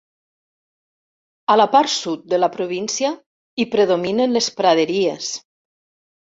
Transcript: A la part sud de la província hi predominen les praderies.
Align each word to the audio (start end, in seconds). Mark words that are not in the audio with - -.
A 1.55 1.57
la 1.61 1.67
part 1.75 1.93
sud 1.95 2.23
de 2.33 2.39
la 2.39 2.49
província 2.55 3.11
hi 3.57 3.67
predominen 3.77 4.35
les 4.39 4.49
praderies. 4.63 5.29